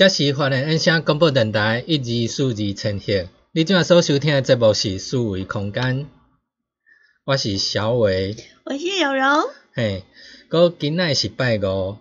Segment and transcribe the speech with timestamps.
[0.00, 3.28] 这是华人音响广播电台一二四二千赫。
[3.52, 6.06] 你今仔所收听的节目是四维空间，
[7.26, 8.34] 我是小伟。
[8.64, 9.50] 我是柔柔。
[9.74, 10.04] 嘿，
[10.48, 11.98] 哥今仔是拜五，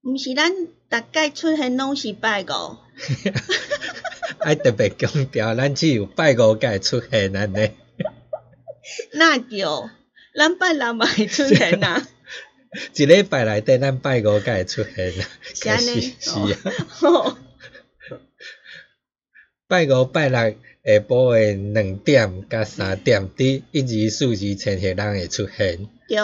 [0.00, 2.78] 毋是咱逐届出现拢是拜五，
[4.40, 7.70] 爱特别强调，咱只有拜五才会出现安尼。
[9.12, 9.90] 那就
[10.34, 12.08] 咱拜六嘛会出现啊。
[12.94, 15.28] 一礼拜内底，咱拜五才会出现啊。
[15.54, 16.58] 是安尼是啊，
[17.02, 17.38] 哦
[19.66, 25.88] 拜五、拜六下晡诶两点甲三点，伫一二四二千赫人会出现。
[26.08, 26.16] 对。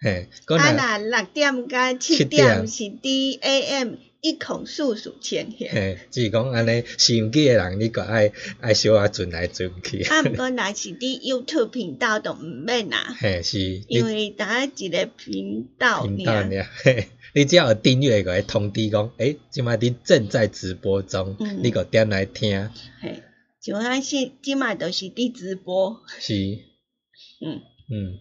[0.00, 2.46] 嘿，佮啊，若若六点甲七七点。
[2.46, 5.66] 点是伫 AM 一孔数数千赫。
[5.68, 10.02] 嘿，就是讲安尼，收音机诶人，你个爱爱小啊转来转去。
[10.02, 16.04] 啊，毋过若是伫 YouTube 频道都毋免啦，嘿，是，因你为单一个频道。
[16.06, 21.60] 频道尔，嘿，你只要有订阅，个会通知讲，诶，即摆你正在直播中，嗯。
[21.62, 22.70] 你个点来听，
[23.00, 23.22] 嘿，
[23.60, 27.60] 像咱现即卖都是伫直播，是，嗯，
[27.90, 28.18] 嗯，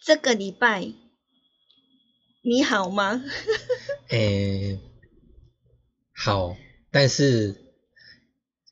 [0.00, 0.92] 这个礼拜
[2.42, 3.22] 你好吗？
[4.08, 4.78] 诶、
[6.14, 6.56] 好，
[6.90, 7.54] 但是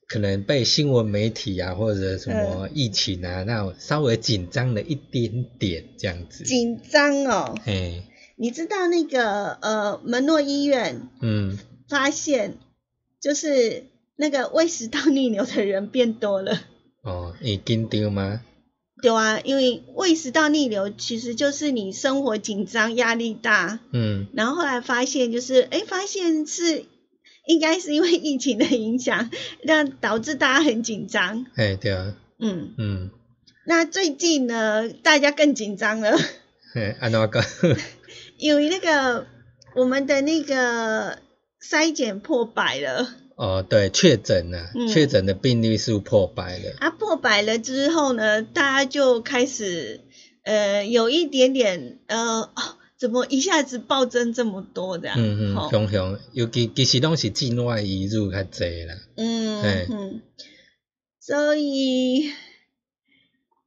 [0.07, 6.45] 可能被新闻媒体啊，或者什么疫情啊，那种稍微紧张了一点点这样子。
[6.45, 8.03] 紧张哦，嘿，
[8.37, 11.59] 你知道那个呃门诺医院嗯，
[11.89, 12.57] 发现，
[13.21, 13.85] 就是
[14.17, 16.59] 那个胃食道逆流的人变多了。
[17.03, 18.43] 哦，你紧张吗？
[19.01, 26.85] 对啊，因为胃食道逆流其实就是你生活紧张、压力大，嗯，然后后来发现就是，哎，发现是
[27.47, 29.31] 应该是因为疫情的影响，
[29.63, 31.47] 让导致大家很紧张。
[31.55, 33.11] 嘿，对啊，嗯，嗯，
[33.67, 36.19] 那最近呢，大家更紧张了，
[36.75, 37.45] 嘿，安怎讲？
[38.37, 39.27] 因为那个
[39.75, 41.19] 我们的那个
[41.63, 43.15] 筛检破百了。
[43.39, 46.75] 哦，对，确诊了，嗯确诊的病例数破百了。
[46.81, 50.01] 啊，破百了之后呢，大家就开始
[50.43, 52.53] 呃有一点点呃，哦，
[52.99, 55.15] 怎么一下子暴增这么多这样？
[55.17, 58.97] 嗯吼嗯，雄雄，尤其其实拢是境外移入较济啦。
[59.15, 60.23] 嗯嘿嗯，
[61.21, 62.33] 所以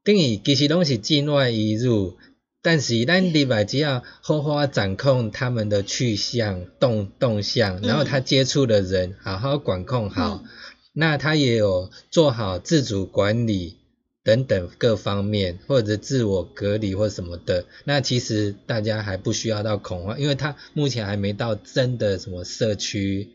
[0.03, 2.17] 等于其实拢是境外移入，
[2.61, 10.49] 但是咱礼拜只要好好掌控他们的去向、动动向，然后他接触的人好好管控好，嗯。
[10.93, 13.77] 那他也有做好自主管理
[14.23, 23.29] 等等各方面，或者自我隔离或什么的，那其实大家还不需要到恐慌，因为他目前还没到真的什么社区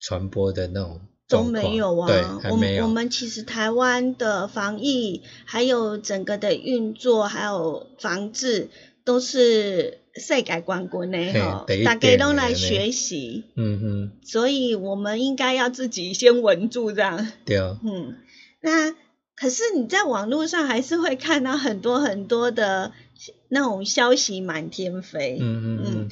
[0.00, 2.06] 传播的那种都，没有啊。
[2.06, 2.82] 对，还我没有。
[2.82, 8.68] 们我们其实台湾的防疫，还有整个的运作，还有防治，
[9.04, 17.30] 都是世界冠军的嘿吼第一，大家点的呢都来学习，嗯哼，所以我们应该要自己先稳住这样。
[17.44, 18.16] 对， 嗯，
[18.60, 18.94] 那
[19.34, 22.92] 可是你在网络上还是会看到很多很多的
[23.48, 25.38] 那种消息满天飞。
[25.40, 26.08] 嗯嗯嗯，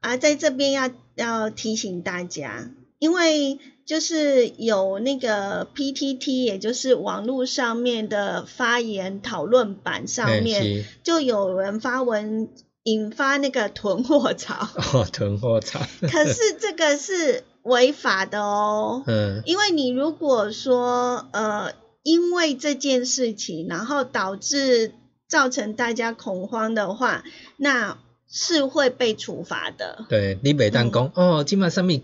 [0.00, 12.48] 啊，在这边要要提醒大家，因为就是有那个 PTT，也就是网络上面的发言讨论版上面，就有人发文
[12.84, 15.80] 引发那个囤货潮， 哦，囤货潮，
[16.10, 19.02] 可是这个是违法的哦。
[19.06, 24.92] 嗯因为你如果说呃，因为这件事情，然后导致
[25.28, 27.24] 造成大家恐慌的话，
[27.56, 30.04] 那是会被处罚的。
[30.08, 32.00] 对，你袂当讲、哦，即马啥物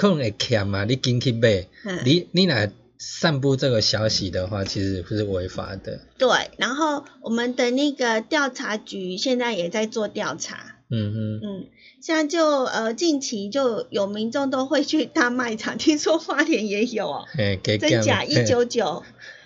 [0.00, 6.00] 可能会欠嘛，你紧去买，嗯，你你来散布这个消息的话，其实是违法的。
[6.16, 6.28] 对。
[6.56, 11.66] 然后我们的那个调查局现在也在做调查，嗯嗯，嗯，
[12.00, 19.02] 像就呃近期就有民众都会去大卖场，听说花莲也有哦，嘿，给真假一九九，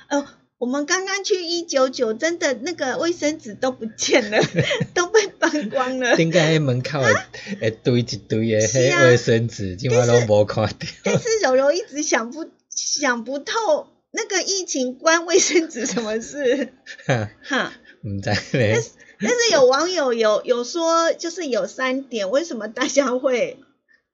[0.06, 0.24] 呃。
[0.58, 4.38] 我们刚刚去一九九，真的那个卫生纸都不见了，
[4.94, 6.14] 都被搬光了。
[6.16, 7.12] 顶个迄门口会
[7.60, 10.74] 会堆一堆的卫生纸，今晚拢无看到。
[11.02, 16.72] 但是柔柔一直想不想不透，那个疫情关卫生纸什么事？
[17.04, 17.72] 哈，哈，
[18.02, 18.80] 毋知咧，
[19.20, 23.58] 但是有网友有有说，就是有三点，为什么大家会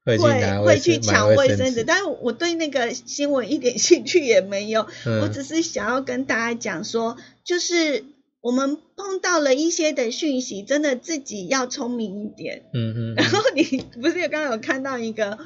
[0.05, 8.05] 会会会去抢卫生纸？，但是我对那个新闻一点 兴趣也没有，我嗯只是想要跟大家讲说，就是
[8.41, 12.65] 我们碰到了一些的讯息，真的自己要聪明一点。
[12.73, 13.63] 嗯嗯，然后你
[14.01, 15.39] 不是刚刚有看到一个，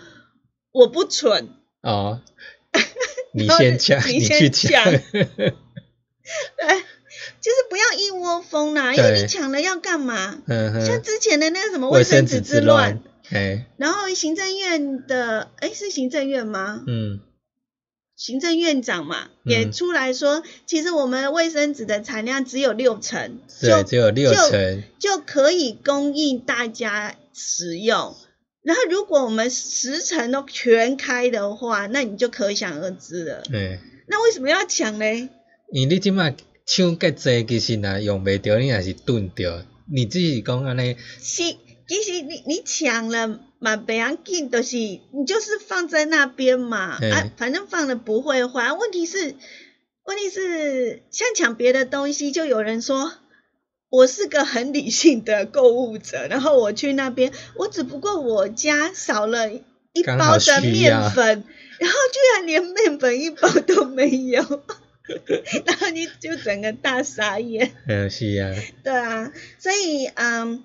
[0.72, 1.48] 我不蠢，
[1.82, 2.20] 哦，
[3.34, 5.00] 你先抢，你去先抢抢，对，
[7.40, 10.40] 就是不要一窝蜂啦，因为你抢了要干嘛？
[10.46, 16.82] 嗯像，之前的那个什么卫生生纸之纸乱乱，，嘿，然后行政院的，哎，是行政院吗？
[16.86, 17.20] 嗯
[18.16, 28.14] 行政院长嘛，嗯也出来说，其实我们卫生纸的产量只有六成，对，就只有六成，就可以供应大家使用。
[28.62, 33.42] 然后如果我们十成都全开的话，那你就可想而知了。
[33.50, 35.28] 对，那为什么要抢嘞？
[35.72, 36.32] 因为你即马
[36.64, 39.66] 抢介济，其实若用袂着，你也是炖着。
[39.92, 41.42] 你自己讲安尼，是，
[41.86, 48.72] 其实你你抢了嘛，不要紧，就是你就是放在那边嘛，嗯啊，反正放了不会坏。
[48.72, 49.34] 问题是，
[50.04, 53.12] 问题是像抢别的东西，就有人说
[53.90, 61.44] 我是个很理性的购物者，然后我去那边，我只不过我家少了一包的面粉，
[61.78, 64.42] 然后居然连面粉一包都没有，
[65.66, 67.72] 然后你就整个大傻眼。
[67.86, 70.64] 嗯，是啊，对啊，所以嗯，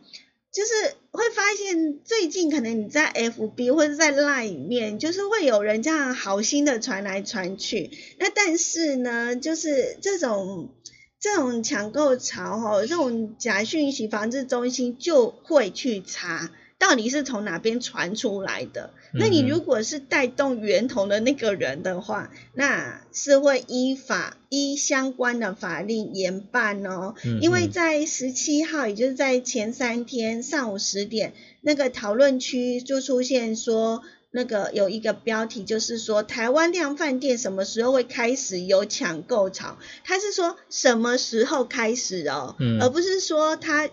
[0.60, 7.90] 就是会发现最近可能你在 FB 或者在 Line 里面，就是会有人这样好心的传来传去。
[8.18, 10.76] 那但是呢，就是这种
[11.18, 16.52] 这种抢购潮哈，这种假讯息防治中心就会去查。
[16.80, 18.92] 到底是从哪边传出来的？
[19.14, 27.16] 那你嗯如果是带动源头的那个人的话，那是会依法依相关的法令严办哦。
[27.26, 39.78] 嗯因为嗯在十七号，也就是在前三天上午十点，那个讨论区就出现说，那个有一个标题，就是说台湾量饭店什么时候会开始有抢购潮？
[40.06, 43.90] 他是说什么时候开始哦，嗯而不是说他。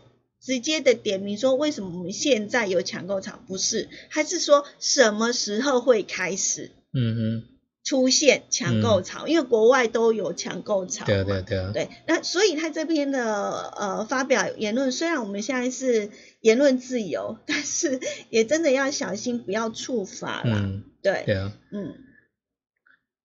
[0.46, 3.40] 直接的点名说为什么我们现在有抢购潮？
[3.48, 7.42] 不是，还是说什么时候会开始嗯
[7.82, 9.26] 出现抢购潮？
[9.26, 11.04] 因为国外都有抢购潮。
[11.04, 16.10] 对对对，对，那所以他这边的呃发表言论，虽然我们现在是
[16.40, 17.98] 言论自由，但是
[18.30, 20.60] 也真的要小心，不要触法啦。
[20.62, 21.94] 嗯，对，对啊，嗯。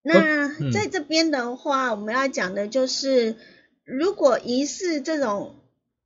[0.04, 3.36] 那嗯在这边的话，我们要讲的就是，
[3.84, 5.61] 如果疑似这种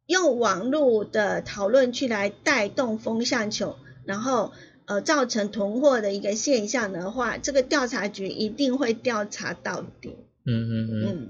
[0.07, 4.51] 用网络的讨论去来带动风向球，然后
[4.85, 10.15] 呃造成囤货的一个现象的话，这个调查局一定会调查到底。
[10.45, 11.05] 嗯嗯嗯。
[11.05, 11.29] 嗯，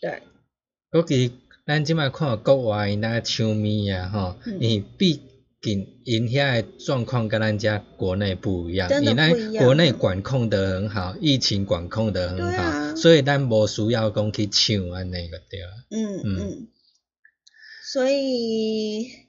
[0.00, 0.22] 对。
[0.92, 1.32] 尤其
[1.66, 5.20] 咱即摆看国外因那抢米啊，吼，你毕
[5.60, 15.68] 竟因遐诶状况跟咱家国内不一样，真的因咱不一样国内管控得很好，疫情管控得很好，啊所以咱无需要讲去抢安尼个对啊。
[15.90, 16.68] 嗯嗯嗯，
[17.92, 19.28] 所以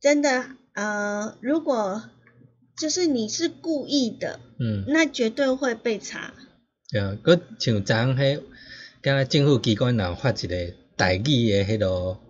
[0.00, 2.08] 真的呃，如果
[2.76, 6.32] 就是你是故意的，嗯，那绝对会被查。
[6.92, 8.42] 对啊，佮像昨昏迄，
[9.02, 12.20] 敢若政府机关人发一个台语的迄落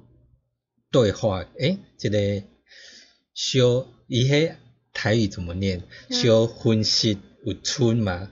[0.90, 2.42] 对话，诶、一个
[3.34, 4.54] 小，伊迄
[4.94, 5.82] 台语怎么念？
[6.08, 8.30] 嗯修分析有春嘛，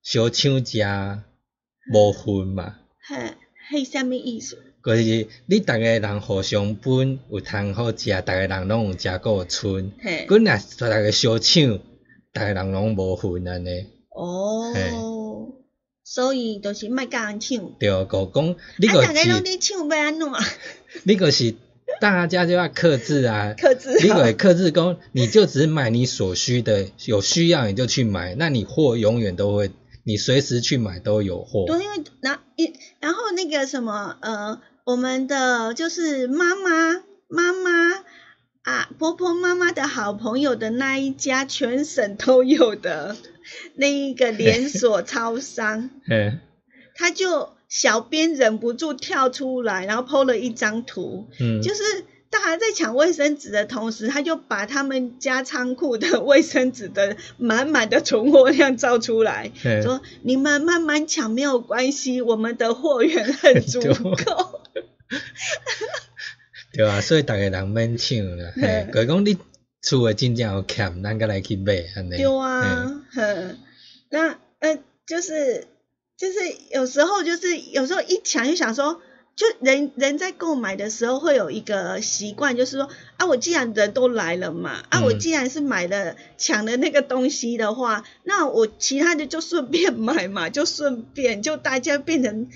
[0.00, 0.78] 小抢食
[1.92, 2.78] 无分嘛。
[3.00, 3.34] 嘿，
[3.68, 4.67] 嘿，什么意思？
[4.84, 9.92] 就是你逐个人互相分，有通好食，逐个人拢有食，佫有剩。
[10.02, 11.78] 嘿，阮若逐个相抢，
[12.32, 13.86] 逐个人拢无分安尼。
[14.10, 14.72] 哦，
[16.04, 17.58] 所以就是莫甲人抢。
[17.78, 20.28] 对，就讲你啊，个大家拢是，咧抢，要安怎？
[21.04, 21.54] 你个是
[22.00, 23.54] 大家就要克制啊。
[23.58, 29.70] 克制你好个克制讲，你就只买你所需的，有需要你就去买，那你货永远都会，
[30.08, 31.66] 你随时去买都有货。
[31.66, 38.04] 对，因为然一然后那个什么呃，我们的就是妈妈妈妈
[38.62, 43.16] 啊，婆婆妈妈的好朋友的那一家，全省都有的
[43.74, 46.38] 那一个 连锁超商， 嘿，
[46.94, 51.82] 他就小编忍不住跳出来，然后 PO 了一张图，嗯，就是
[52.30, 64.60] 大家在抢卫生纸的同时，他就把他们家仓库的卫生纸的满满的存货量照出来，嘿说你们慢慢抢没有关系，我们的货源很足够。
[66.72, 68.52] 对啊，所以逐个人免抢啦。
[68.92, 69.38] 就讲你
[69.80, 72.16] 厝诶真正有欠，咱才来去买安尼。
[72.18, 73.58] 对啊，哼，
[74.10, 75.66] 那呃，就是
[76.18, 76.38] 就是
[76.72, 79.00] 有时候就是有时候一抢就想说。
[79.38, 92.48] 就人人在购买的时候会有一个习惯，就是说啊，我既然人都来了嘛，啊，嗯我既然是买了抢了那个东西的话，那我其他的就顺便买嘛，就顺便就大家变成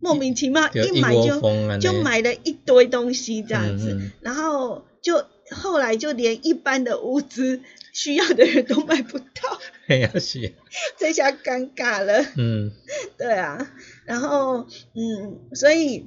[0.00, 1.40] 莫名其妙一买就。
[1.80, 7.62] 就买了一堆东西这样子，嗯嗯然后就后来就连一般的物资
[7.94, 9.24] 需要的人都买不到，
[9.88, 10.52] 哎呀是，
[10.98, 12.22] 这下尴尬了。
[12.36, 12.70] 嗯
[13.16, 13.66] 对啊，
[14.04, 16.04] 然后嗯，所以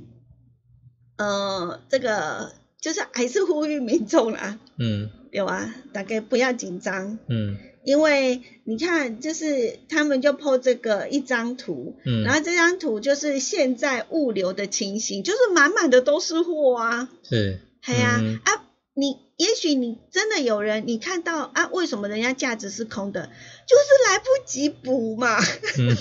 [1.22, 5.12] 呃，这个就是还是呼吁民众啦，嗯。
[5.32, 7.58] 有啊，大概不要紧张，嗯。
[7.84, 18.40] 因为你看，就是他们就 po 这个一张图，嗯，然后这张图就是现在物流的情形，就是满满的都是货啊，是，哎呀、嗯。
[18.44, 23.30] 啊，你也许你真的有人你看到啊，为什么人家架子是空的，
[23.68, 25.40] 就是来不及补嘛，
[25.78, 25.96] 嗯，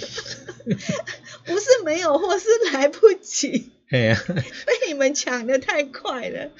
[1.46, 3.70] 不是没有货，是来不及。
[4.66, 6.50] 被你们抢的太快了。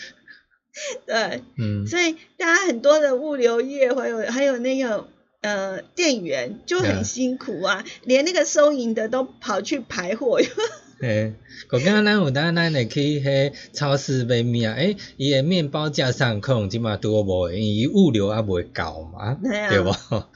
[1.07, 5.09] 对，嗯所以大家很多的物流业，还有还有那个
[5.41, 10.41] 呃店员就很嗯辛苦啊，连那个收银的都跑去排货。
[11.01, 11.33] 嘿，
[11.71, 19.91] 我感觉咱有当咱会去迄超市买面，诶，伊诶面包架上可能即嘛拄好无伊物流还袂够嘛，对无？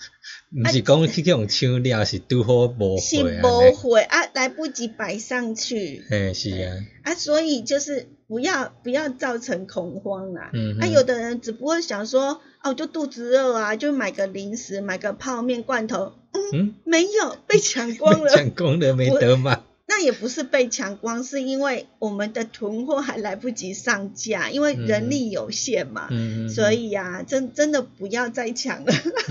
[0.56, 3.70] 毋是讲去用抢了，是拄好无是货安不尼。
[3.74, 10.50] 会啊，来不及摆上去嘿，是啊，啊，所以就是不要不要造成恐慌啦。
[10.54, 18.30] 嗯啊，有的人只不过想说，哦，就肚子饿啊，就买个零食，买个泡面罐头，嗯，嗯，没有 被抢光了。
[18.30, 19.60] 抢光了没得买，
[19.96, 28.92] 那也不是被抢光，是因为我们的囤货还来不及上架，因为人力有限嘛，嗯嗯，所以呀、真真的不要再抢了。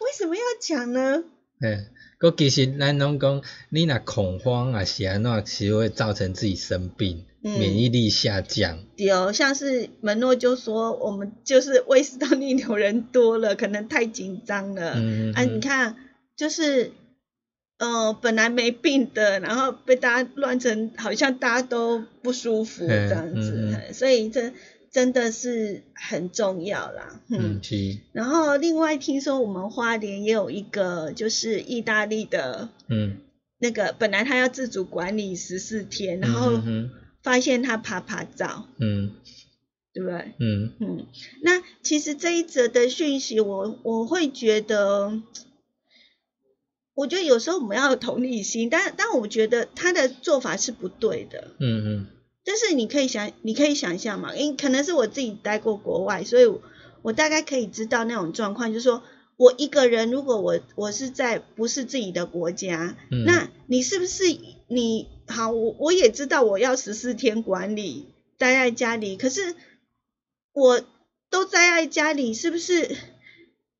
[0.00, 1.24] 为什么要抢呢？
[1.60, 1.84] 嘿，
[2.18, 8.78] 佮其实咱拢讲，你若恐慌啊是安怎，其实会造成自己生病，嗯免疫力下降。
[8.96, 14.94] 有像是门诺就说，我们就是胃食道逆流人多了，可能太紧张了。
[14.96, 15.96] 嗯啊，你看，
[16.34, 16.92] 就是
[17.82, 24.52] 呃，本来没病的，然后被大家乱成好像大家都不舒服嗯这样子，嗯所以这
[24.92, 27.20] 真的是很重要啦。
[27.28, 27.60] 嗯。
[27.60, 33.16] 嗯，然后另外听说我们花莲也有一个就是意大利的嗯，
[33.58, 36.62] 那个，本来他要自主管理十四天，然后
[37.24, 39.10] 发现他爬爬照，嗯。
[39.94, 40.32] 对不对？
[40.38, 40.72] 嗯。
[40.80, 41.06] 嗯，
[41.42, 45.20] 那其实这一则的讯息我，我会觉得，
[46.94, 51.52] 我觉得有时候我们要有同理心，但但我觉得他的做法是不对的。
[51.58, 52.06] 嗯嗯
[52.44, 56.60] 但是你可以想，你可以想象嘛，因可能是我自己待过国外，所以我
[57.02, 59.02] 我大概可以知道那种状况，就是说
[59.36, 64.24] 我一个人，如果我我是在不是自己的国家，嗯，那你是不是
[64.68, 65.52] 你好？
[65.52, 68.08] 我我也知道我要十四天管理
[68.38, 69.54] 待在家里，可是
[70.52, 70.82] 我
[71.30, 72.96] 都待在家里，是不是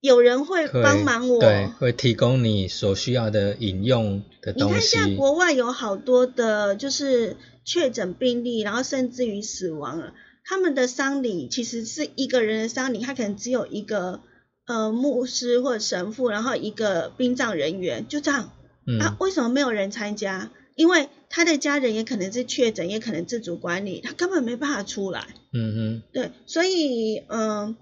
[0.02, 1.38] 有人会会帮忙我？
[1.38, 4.88] 对，会提供你所需要的饮用的东西你看，西。
[4.88, 10.12] 现在国外有好多的，就是确诊病例，然后甚至于死亡了。
[10.44, 14.20] 他们的丧礼其实是一个人的丧礼，他可能只有一个
[14.66, 18.50] 呃牧师或者神父，然后一个殡葬人员，就这样。
[18.84, 20.50] 嗯啊，为什么没有人参加？
[20.74, 25.28] 因为他的家人也可能是确诊，也可能自主管理，他根本没办法出来。
[25.52, 27.76] 嗯哼对，所以嗯、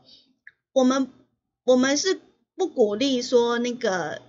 [0.74, 1.08] 我们
[1.70, 2.18] 我们是
[2.56, 4.22] 不鼓励说那个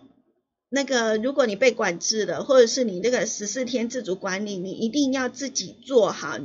[0.69, 6.37] 那个，如果你被管制了，或者是你那个十四天自主管理，你一定要自己做好，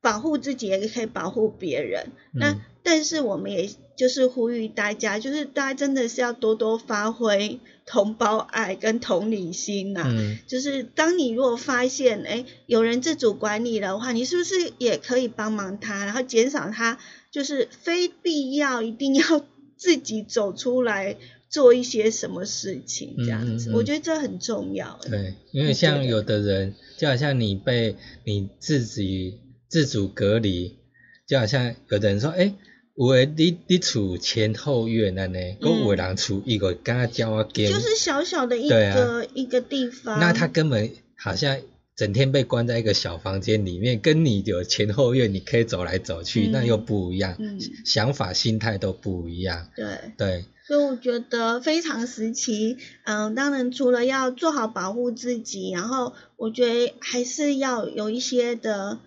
[0.00, 2.10] 保护自己也可以保护别人。
[2.32, 10.02] 那但是我们也就是呼吁大家，就是大家真的是要多多发挥同胞爱跟同理心呐。
[10.04, 16.98] 嗯，就是当你如果发现哎有人自主管理的话，你是不是也可以帮忙他，然后减少他
[17.30, 19.46] 就是非必要一定要
[19.82, 21.16] 自己走出来
[21.50, 23.68] 做一些什么事情这样子？
[23.68, 23.74] 嗯嗯嗯。
[23.74, 24.96] 我觉得这很重要。
[25.02, 30.78] 对，因为像有的人，就好像你被你自己自主隔离，
[31.26, 32.54] 就好像有的人说，哎、
[32.94, 41.58] 我诶，你你厝前后院安尼，跟有的人厝一个敢叫我间，嗯就是小小的一个、一个地方，那他根本好像
[41.94, 46.50] 整天被关在一个小房间里面，跟你有前后院，你可以走来走去，嗯。
[46.52, 47.60] 那又不一样，嗯。
[47.84, 49.86] 想法心态都不一样，对。
[50.16, 58.98] 对，所以我觉得非常时期，嗯，当然除了要做好保护自己，然后我觉得还是要有一些的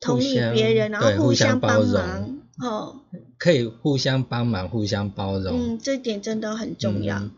[0.00, 1.92] 同理别人，然后互相相帮包容。
[1.92, 3.00] 忙，哦，
[3.38, 7.20] 可以互相帮忙，互相包容，嗯，这点真的很重要。
[7.20, 7.30] 嗯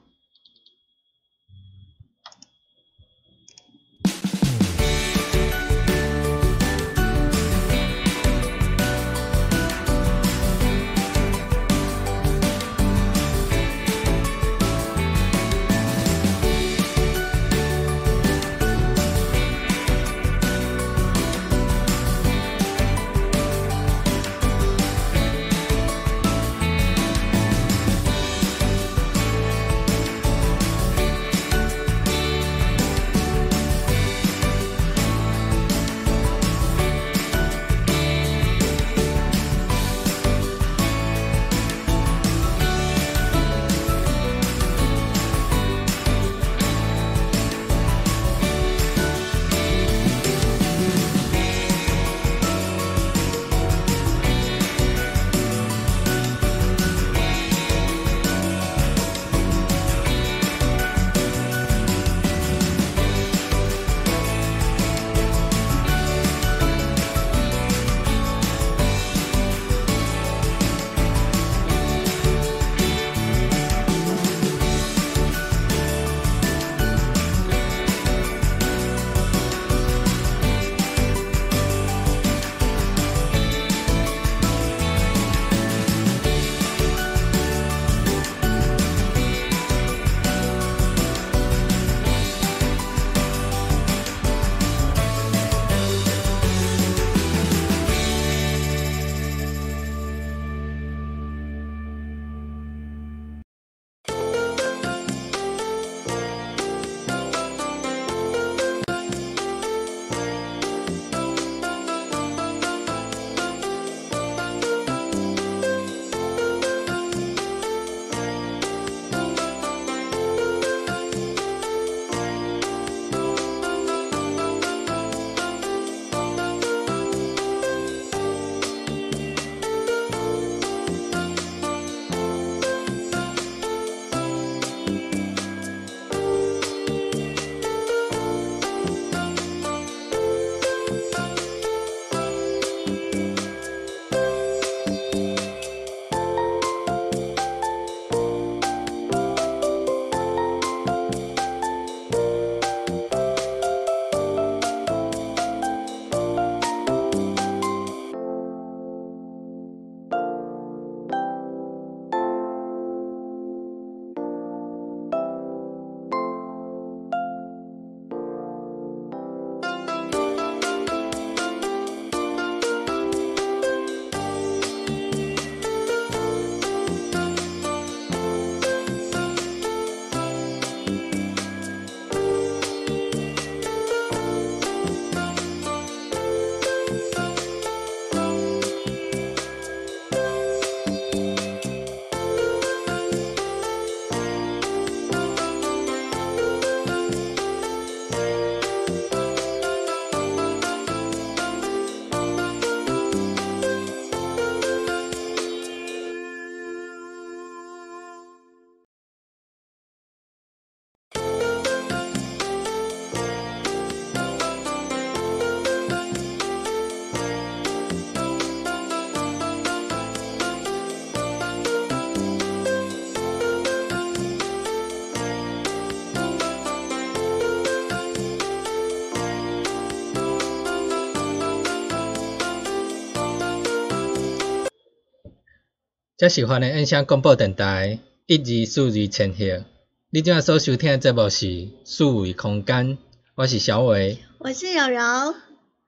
[236.16, 239.64] 这是欢迎音响广播电台一二四二千赫。
[240.11, 242.98] 你今仔所收听的节目是数维空间，
[243.35, 244.18] 我是小伟。
[244.38, 245.35] 我是柔柔。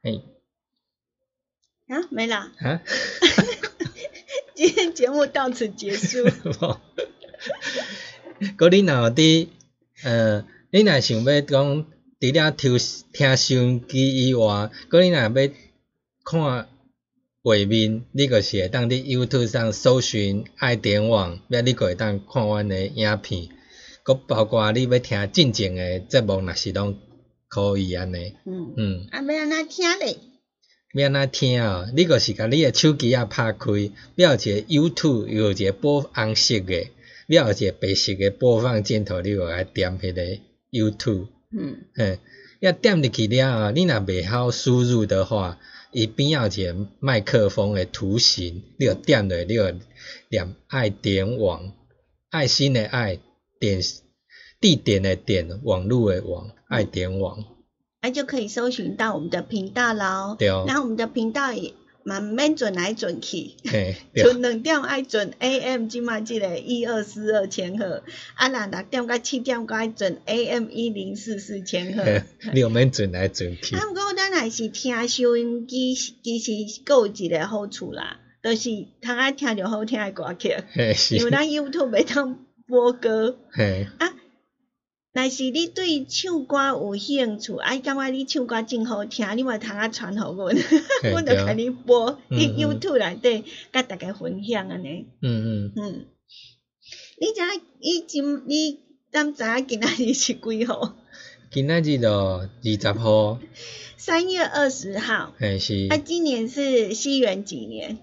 [0.03, 0.25] 嘿，
[1.87, 2.51] 啊，没了。
[2.59, 2.83] 啊，
[4.57, 6.19] 今天节目到此结束。
[8.59, 9.49] 嗰你若有伫，
[10.03, 11.87] 呃，你若想要讲，
[12.19, 12.77] 除了听
[13.13, 15.31] 听收音机以外，嗰你若要
[16.25, 16.69] 看
[17.47, 23.51] 画面，你就是会当伫 YouTube 上搜寻爱点网，要你个会当看阮的影片，
[24.05, 26.99] 佮包括你要听进前的节目，若是拢
[27.47, 28.35] 可以安尼。
[28.47, 30.17] 嗯，嗯，啊，要安怎听咧？
[30.95, 31.89] 要安怎听哦？
[31.95, 36.89] 你就是甲你的手机啊拍开，要有一个 YouTube，有一个播红色的，
[37.29, 40.23] 要有一个白色诶播放箭头，你就来点迄个
[40.73, 41.29] YouTube。
[41.57, 42.19] 嗯，嘿，
[42.59, 45.61] 要点入去了后，你若袂晓输入的话，
[45.93, 49.65] 伊边仔有一个麦克风的图形，你就点落，你就
[50.29, 51.73] 念爱点网，
[52.31, 53.19] 爱心的爱，
[53.59, 53.81] 点
[54.61, 57.45] 地点的点，网络的网，爱点网。
[58.03, 60.37] 那就可以搜寻到我们的频道喽。
[60.39, 61.75] 对哦那我们的频道也
[62.07, 63.51] 嘛免转来转去。
[63.65, 72.05] 嘿，就两点爱转 AM 即马即个一二四二千赫，啊，若六点到七点爱转 AM 一零四四千赫。
[72.05, 72.23] 嘿
[72.55, 73.83] 你有免转来转去啊，。
[73.91, 76.53] 毋过咱若是听收音机，其实
[76.85, 82.39] 佫有一个好处啦，就是通爱听着好听的歌曲，嘿，是因，为咱 YouTube 袂当
[82.69, 83.37] 播歌。
[83.51, 83.89] 嘿，
[85.23, 90.55] 若是你对唱歌有兴趣，啊，感觉你唱歌真好听，你嘛通啊传互阮，
[91.03, 95.07] 嘿 阮就甲你播，嗯你嗯 YouTube 内底甲大家分享安尼。
[95.23, 96.05] 嗯嗯，嗯，
[97.19, 98.79] 你知影你今你
[99.11, 100.95] 敢知影今仔日是几号？
[101.51, 103.39] 今仔日咯，二十号，
[103.97, 105.33] 三月二十号。
[105.39, 107.99] 嘿是啊，今年是西元几年？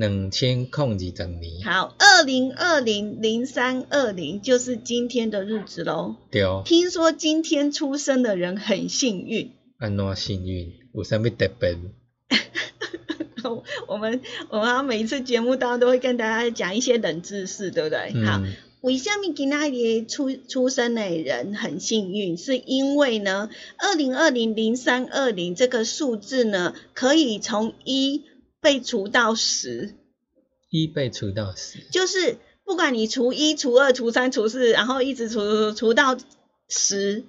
[0.00, 6.16] 两千空二十年，好，二零二零零三二零就是今天的日子喽。
[6.30, 9.50] 对，听说今天出生的人很幸运。
[9.78, 10.72] 安怎幸运？
[10.94, 11.76] 有啥物特别？
[13.88, 18.24] 我们我们每一次节目当中都会跟大家讲一些冷知识，对不对？
[18.24, 22.38] 好，嗯，为什么今仔日出出生的人很幸运？
[22.38, 28.22] 是因为呢，二零二零零三二零这个数字呢，可以从一
[28.60, 29.94] 被除到十，
[30.68, 36.18] 一被除到十，就是不管你除一、除二、除三、除四，然后一直除除除到
[36.68, 37.24] 十，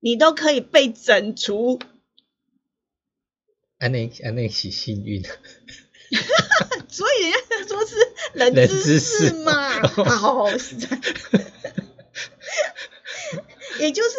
[0.00, 1.78] 你都可以被整除。
[3.78, 5.22] 安尼安尼是幸运。
[6.88, 7.38] 所以人家
[7.68, 7.94] 说是
[8.34, 10.88] 冷冷知知识识嘛，好实在。
[13.78, 14.10] 也就是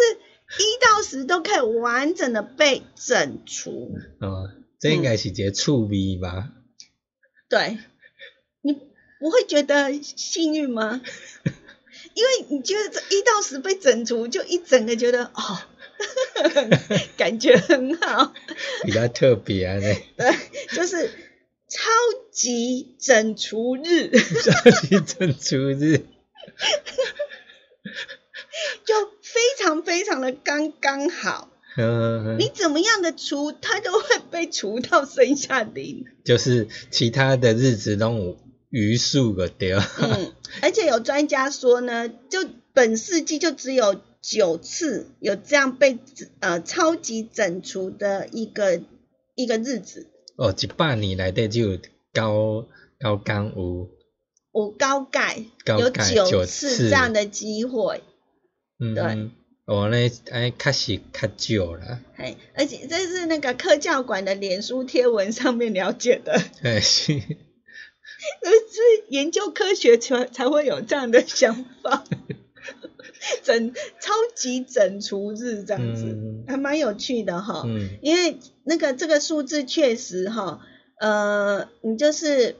[0.58, 3.97] 一到十都可以完整的被整除。
[4.21, 4.50] 哦，
[4.82, 6.50] 这应该是一个趣味吧？
[7.48, 7.78] 对，
[8.62, 8.74] 你
[9.20, 11.02] 不会觉得幸运吗？
[12.15, 15.62] 因为你觉得这一到十被整除，就一整个觉得哦，
[17.15, 18.34] 感觉很好。
[18.84, 20.36] 比较特别安尼，对，
[20.74, 21.10] 就是
[21.67, 21.89] 超
[22.32, 24.10] 级整除日。
[24.10, 26.00] 超级整除日。
[28.86, 31.51] 就非常非常的刚刚好，嗯，
[32.38, 36.06] 你怎么样的除，它都会被除到剩下零。
[36.26, 38.38] 就是其他的日子拢有
[38.70, 39.74] 余数个对。
[39.74, 45.98] 嗯，而且有专家说呢，就本世纪就只有九次有这样被
[46.40, 48.82] 呃超级整除的一个
[49.36, 52.68] 一个日子，哦，一百年来底只有九
[53.00, 53.90] 九工有，
[54.54, 56.76] 有高盖有九九次。
[56.76, 58.04] 次这样的机会，
[58.78, 59.32] 对嗯嗯，
[59.72, 66.34] 哦，那安确实较少啦，哎，而且这是那个科教馆的脸书贴文上面了解的。
[66.62, 67.26] 哎是， 是
[69.08, 72.04] 研究科学才才会有这样的想法，
[73.44, 77.64] 整超级整除日这样子，嗯还蛮有趣的哈。
[77.66, 80.60] 嗯因为那个这个数字确实哈，
[81.00, 82.58] 呃，你就是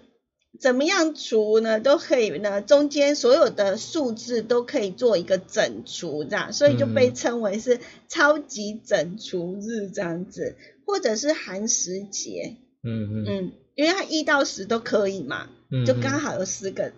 [0.62, 13.26] 怎么样除呢，都可以呢，中间所有的数字都可以做一个整除，这样，所以就被嗯称为是超级整除日这样子，或者是寒食节，嗯嗯。
[13.28, 16.94] 嗯，因为它一到十都可以嘛，嗯，就刚好有十个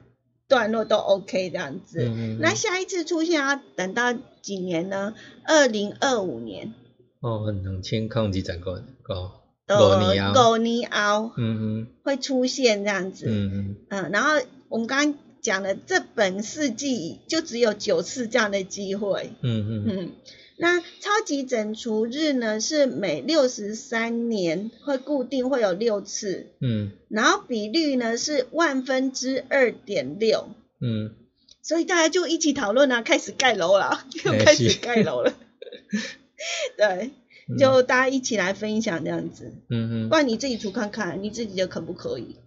[0.49, 2.12] 段落都 OK 这样子。
[2.41, 5.13] 那下一次出现要等到几年呢？
[5.45, 6.73] 二零二五年，
[7.21, 9.32] 哦，两千空二十个个五
[9.67, 13.26] 年后，五年后嗯嗯会出现这样子。
[13.28, 19.32] 嗯嗯嗯，然后我们刚刚讲了，这本世纪就只有九次这样的机会。
[19.41, 20.12] 嗯嗯嗯，
[20.58, 26.91] 那超级整除日呢，是每六十三年会固定会有六次，嗯。
[27.10, 30.49] 然后比率呢是万分之二点六，
[30.82, 31.13] 嗯，
[31.62, 35.34] 所以大家就一起讨论啊，开始盖楼了，又哎开始 是盖楼了。
[36.78, 37.12] 对，嗯
[37.58, 42.38] 就大家一起来分享这样子，嗯嗯，不然你自己除看看，你自己的可不可以？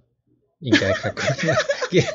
[0.58, 1.56] 应该较困难，
[1.90, 2.06] 既然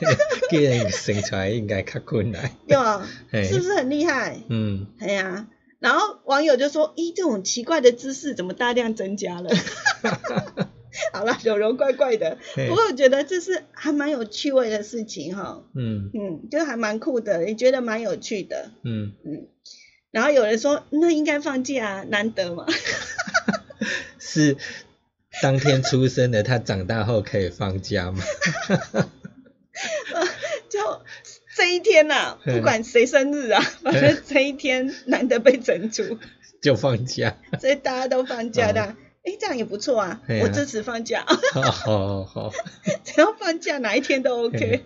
[0.49, 2.51] 既然生出来应该较困难。
[2.67, 3.07] 对啊？
[3.31, 4.41] 是不是很厉害？
[4.49, 5.47] 嗯，哎呀，
[5.79, 9.49] 然后网友就说：“咦，这种奇怪的姿势怎么大量增加了？”
[11.13, 15.63] 好了，柔柔怪怪的，不过我觉得这是还蛮有趣味的事情哈。
[15.75, 18.71] 嗯嗯，就还蛮酷的，也觉得蛮有趣的。
[18.83, 19.47] 嗯，嗯，
[20.11, 22.65] 然后有人说：“那应该放假啊，难得嘛。
[24.19, 24.57] 是
[25.41, 28.23] 当天出生的，他长大后可以放假吗？”
[30.69, 30.79] 就
[31.55, 36.17] 这一天呐、嘿不管谁生日啊，反正这一天难得被整除，
[36.61, 37.37] 就放假。
[37.59, 38.95] 所以大家都放假的。
[39.23, 42.51] 哎、这样也不错啊，啊我支持放假，好好好，
[43.05, 44.83] 只要放假哪一天都 OK。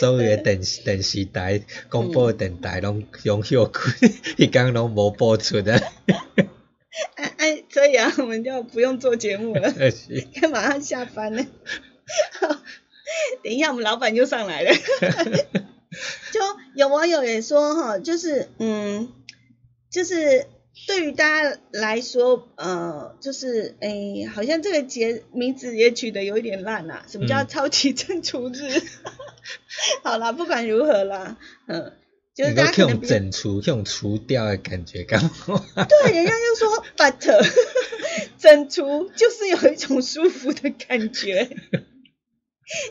[0.00, 3.92] 所有的电视电视台、广播电台拢 永休困，
[4.36, 5.74] 迄天拢无播出的。
[7.16, 11.44] 哎哎，所以啊， 我们就不用做节目了， 是干马上下班了。
[13.42, 14.72] 等一下，我们老板就上来了。
[16.32, 16.40] 就
[16.74, 19.08] 有网友也说哈，就是嗯，
[19.90, 20.46] 就是
[20.86, 27.04] 对于大家来说，呃，就是诶，好像这个节名字也取得有一点烂啦。
[27.08, 28.82] 什么叫嗯超级正厨日？
[30.02, 31.92] 好啦，不管如何啦，嗯，
[32.34, 35.30] 就是大家可能比较用整除、用除掉的感觉，干嘛？
[35.88, 37.50] 对，人家就说 but
[38.38, 41.48] 整除就是有一种舒服的感觉。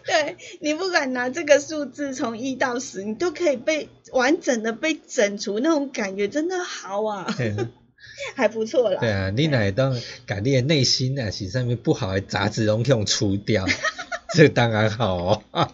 [0.06, 7.26] 对你不管拿这个数字从一到十，你都可以被完整的被整除，那种感觉真的好啊，
[8.36, 9.00] 还不错啦。
[9.00, 13.66] 对啊，你哪当把你的内心啊是上面不好的杂质拢用除掉，
[14.36, 15.74] 这当然好哦。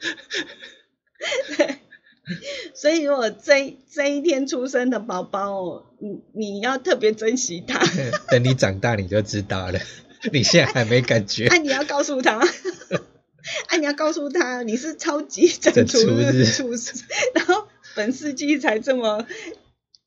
[2.74, 7.80] 所以如果这这一天出生的宝宝哦，你你要特别珍惜他，
[8.30, 9.80] 等你长大你就知道了，
[10.32, 11.46] 你现在还没感觉。
[11.48, 11.56] 啊，。
[11.56, 17.02] 你要告诉他，啊，你要告诉他你是超级整除日日出生，
[17.34, 19.26] 然后本世纪才这么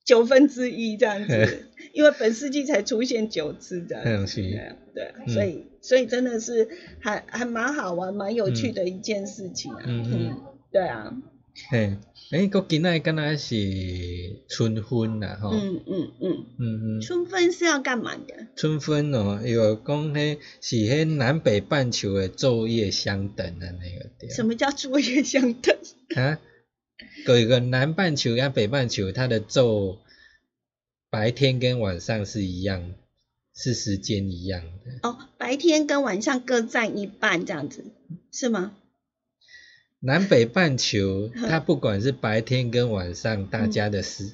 [0.06, 6.68] 九分之一这样子，因为本世纪才出现九次这样嗯，子，是，对所以所以真的是
[7.00, 11.14] 还还蛮好玩、蛮有趣的一件事情啊，嗯嗯对啊，
[11.70, 11.98] 嘿，
[12.32, 13.56] 诶，个今仔敢若是
[14.50, 18.48] 春分啦，吼，嗯嗯嗯，嗯嗯，春分是要干嘛的？
[18.56, 24.30] 春分哦，伊有讲迄是迄南北半球的昼夜相等的那个对。
[24.32, 25.78] 什么叫昼夜相等？
[26.16, 26.40] 啊，
[27.28, 30.00] 有一个南半球跟北半球，它的昼
[31.14, 32.96] 白天跟晚上是一样，
[33.54, 35.08] 是时间一样的。
[35.08, 37.86] 哦，白天跟晚上各占一半这样子，
[38.32, 38.74] 是吗？
[40.00, 44.32] 南北半球，它不管是白天跟晚上，大家的时、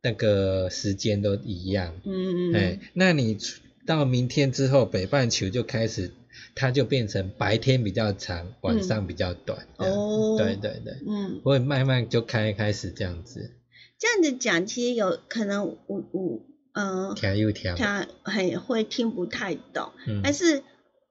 [0.00, 2.00] 那个时间都一样。
[2.04, 3.36] 嗯嗯哎、那你
[3.84, 6.12] 到明天之后，北半球就开始，
[6.54, 9.66] 它就变成白天比较长，晚上比较短。
[9.78, 13.50] 哦对对对，嗯，会慢慢就开开始这样子，
[13.98, 15.78] 这样子讲，其实有可能我
[16.12, 16.40] 我
[16.72, 17.76] 呃，调又调。
[17.76, 20.20] 他很会听不太懂，嗯。
[20.22, 20.62] 但是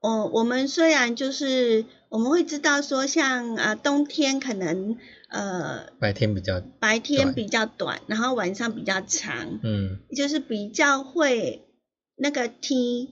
[0.01, 4.97] 哦，我们虽然就是我们会知道说像，啊冬天可能
[5.29, 9.99] 呃白天比较，白天比较短，然后晚上比较长，嗯。
[10.15, 11.63] 就是比较会
[12.17, 13.07] 那个天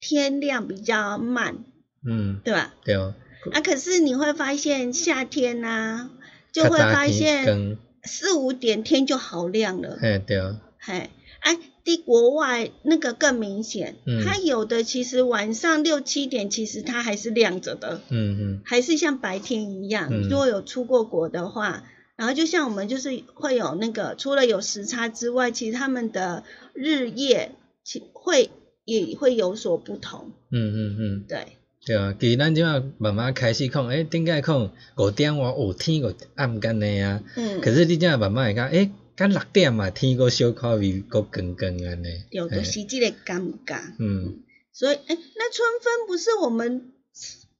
[0.00, 1.64] 天亮比较慢，
[2.04, 2.74] 嗯，对吧？
[2.84, 3.14] 对哦，
[3.52, 6.10] 啊，可是你会发现夏天呐、
[6.52, 9.98] 就会发现光四五点天就好亮了。
[10.00, 20.08] 嘿对啊，嘿，哎，在国外那个更明显，嗯它有的其实晚上六七点，其实它还是亮着的，嗯嗯还是像白天一样。
[20.10, 21.84] 嗯如果有出过国的话，
[22.16, 27.52] 然后就像我们就是会有那个，除了有时差之外，其实他们的日夜
[27.84, 28.50] 其会
[28.84, 30.32] 也会有所不同。
[30.50, 43.80] 嗯嗯嗯，对，对啊，其实咱即马慢慢开始讲，诶，顶解讲五点外有天个暗干的啊，嗯，可是你即马慢慢会讲，诶，敢六点嘛，天个小可微个光光安尼，有的嘿是即个尴尬。
[44.00, 46.90] 嗯，所以，哎，那春分不是我们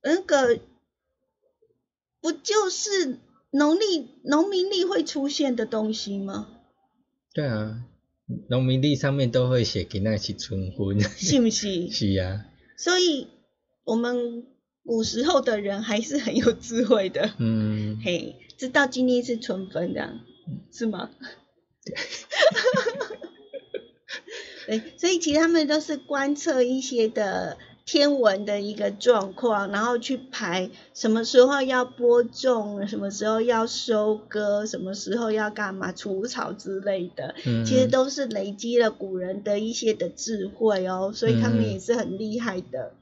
[0.02, 0.58] 那个，
[2.20, 3.18] 不就是
[3.52, 6.48] 农历农民历会出现的东西吗？
[7.32, 7.84] 对啊，
[8.48, 11.88] 农民历上面都会写今仔是春分，是不是？
[11.94, 12.44] 是啊，
[12.76, 13.28] 所以
[13.87, 14.44] 我们
[14.85, 20.18] 古时候的人还是很有智慧的，嗯，嘿，知道今天是春分这样，
[20.72, 21.09] 是吗？
[24.66, 37.64] 对，所以其实他们都是观测一些的天文的一个状况，然后去排什么时候要播种，什么时候要收割，什么时候要干嘛除草之类的，嗯。
[37.64, 42.94] 其实都是累积了古人的一些的智慧哦，所以他们嗯也是很厉害的。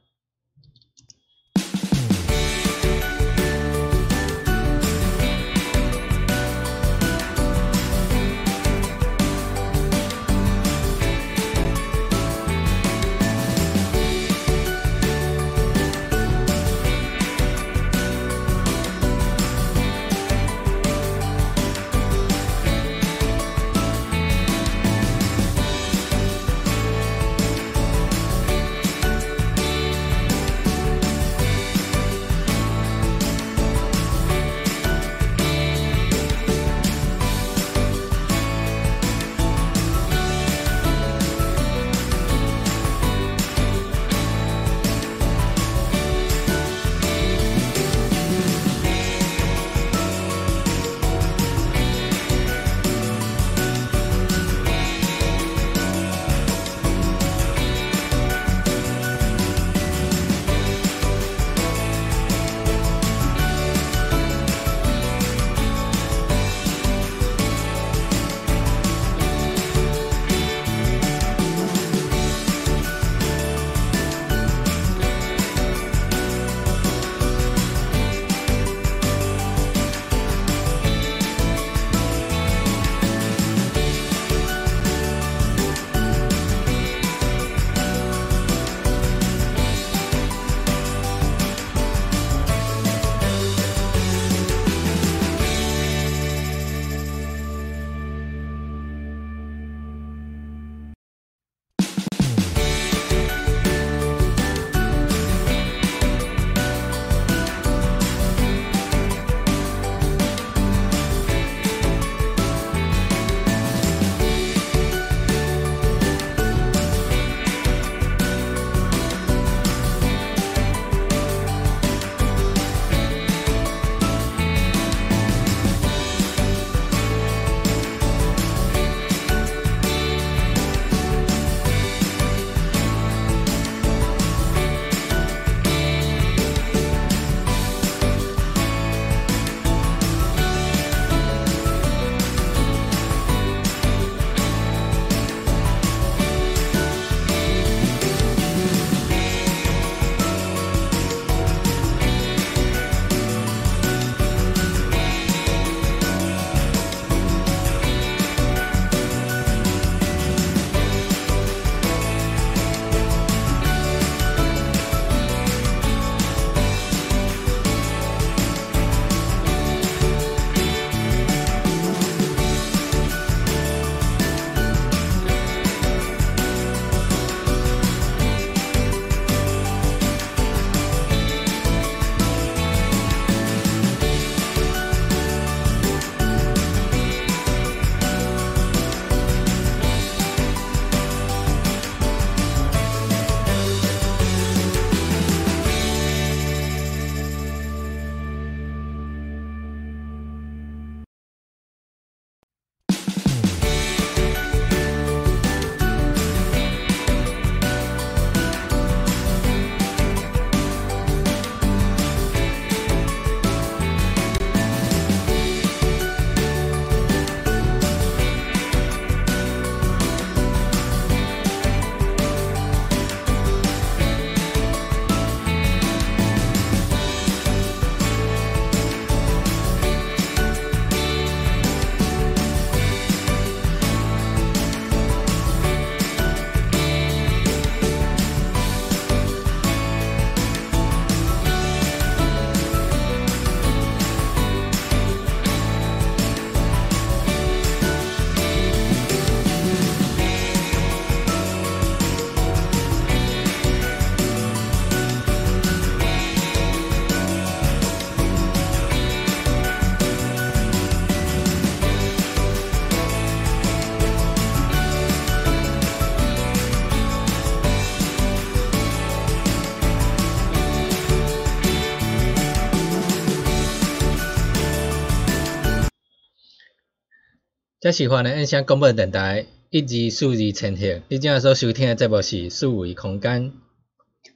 [277.85, 281.03] 这是华南印象广播电台一级数字呈现。
[281.11, 283.53] 你今日所收听的节目是数位空间，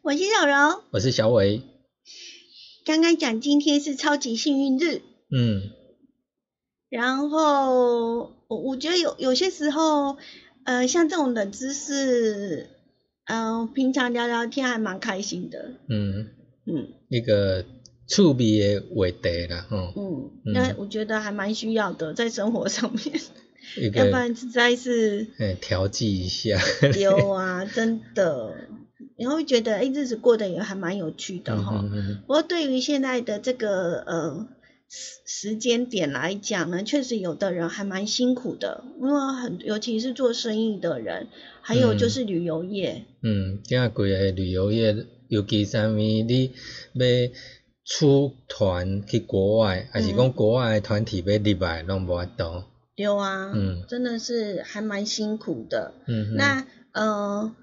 [0.03, 0.83] 我是小柔。
[0.91, 1.63] 我是小伟。
[2.85, 5.01] 刚刚讲今天是超级幸运日，
[5.35, 5.71] 嗯，
[6.91, 10.19] 然后我我觉得有有些时候，
[10.65, 12.69] 呃，像这种冷知识，
[13.25, 16.29] 嗯、平常聊聊天还蛮开心的，嗯，
[16.67, 17.65] 嗯那个
[18.09, 20.53] 趣味的话题啦，吼，嗯，嗯。
[20.55, 23.21] 那我觉得还蛮需要的，在生活上面，
[23.95, 26.59] 要不然实在是诶调剂一下。
[26.99, 28.55] 有啊， 真的，
[29.17, 31.81] 你会觉得哎、日子过得也还蛮有趣的哈。
[31.85, 32.19] 嗯嗯。
[32.27, 34.49] 不过对于现在的这个呃
[34.89, 41.27] 时时间点来讲呢，确实有的人还蛮辛苦的，因为很尤其是做生意的人，
[41.61, 44.97] 还有就是旅游业，嗯，今仔规个旅游业，
[45.29, 47.31] 尤其啥物你要
[47.89, 52.65] 出团去国外，还是讲嗯国外的团体要入来，拢无法度。
[52.95, 55.95] 有啊，嗯真的是还蛮辛苦的。
[56.07, 57.55] 嗯哼，那呃，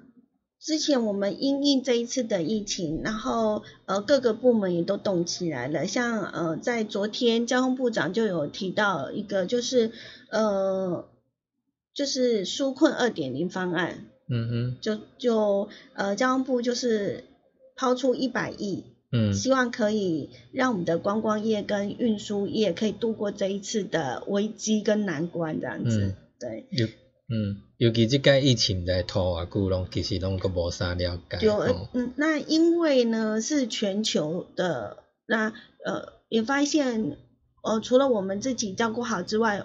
[0.60, 5.86] 之前我们因应这一次的疫情，然后呃各个部门也都动起来了。
[5.86, 9.92] 像呃在昨天交通部长就有提到一个，就是
[10.32, 11.06] 呃
[11.94, 17.26] 就是纾困二点零方案，嗯哼，就就呃交通部就是
[17.76, 18.86] 抛出一百亿，
[19.16, 26.02] 嗯希望可以让我们的观光业跟运输业可以度过这一次的危机跟难关这样子。
[26.02, 26.86] 嗯对，尤
[27.28, 31.38] 嗯，尤其即届疫情在拖偌久，拢其实拢个无啥了解。
[31.94, 35.54] 嗯，那因为呢是全球的，那
[35.86, 37.18] 呃也发现，
[37.64, 39.64] 呃除了我们自己照顾好之外，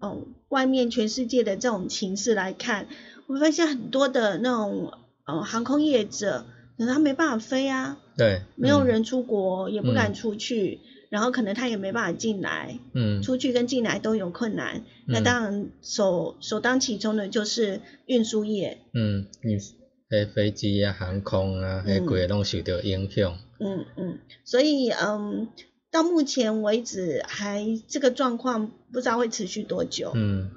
[0.00, 2.88] 哦、外面全世界的这种情势来看，
[3.28, 4.92] 我发现很多的那种
[5.26, 6.44] 呃航空业者，
[6.80, 10.14] 可能他没办法飞啊，对，嗯，没有人出国，也不敢嗯。
[10.14, 13.20] 出去，然后可能他也没办法进来，嗯。
[13.20, 14.82] 出去跟进来都有困难。
[15.06, 15.22] 那嗯。
[15.22, 19.60] 当然首首当其冲的就是运输业，嗯，嗯，
[20.08, 23.36] 迄飞机啊、航空啊，迄嗯规个拢受到影响。
[23.58, 25.48] 嗯嗯，所以嗯，
[25.90, 30.50] 到目前为止还这个状况不知道会持续多久，嗯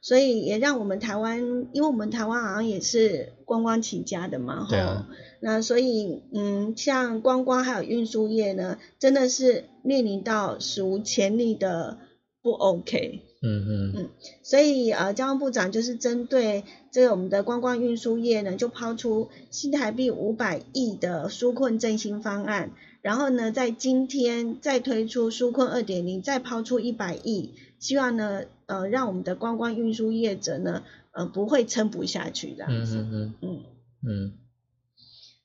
[0.00, 1.40] 所以也让我们台湾，
[1.72, 11.98] 因为我们台湾好像也是观光起家的嘛，对啊吼那所以嗯，像观光还有运输业呢，真的是面临到史无前例的
[12.42, 13.22] 不 OK。
[13.40, 14.08] 嗯嗯
[14.42, 33.64] 所以呃，交通部长就是针对这个我们的观光运输业呢，就抛出新台币五百亿的纾困振兴方案，然后呢，在今天再推出纾困二点零，再抛出一百亿，希望呢呃让我们的观光运输业者呢呃不会撑不下去这样子，嗯嗯。
[34.06, 34.32] 嗯。